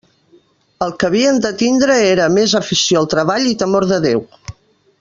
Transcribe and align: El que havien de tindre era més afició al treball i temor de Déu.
El 0.85 0.93
que 1.01 1.09
havien 1.09 1.37
de 1.43 1.51
tindre 1.59 1.97
era 2.05 2.31
més 2.37 2.57
afició 2.61 3.03
al 3.03 3.07
treball 3.13 3.47
i 3.51 3.55
temor 3.63 3.87
de 3.93 4.01
Déu. 4.09 4.27